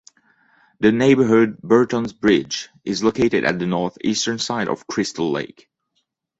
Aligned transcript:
The 0.79 0.91
neighborhood 0.91 1.59
Burtons 1.59 2.11
Bridge 2.11 2.69
is 2.83 3.03
located 3.03 3.43
at 3.43 3.59
the 3.59 3.67
north-eastern 3.67 4.39
side 4.39 4.67
of 4.67 4.87
Crystal 4.87 5.29
Lake. 5.29 5.69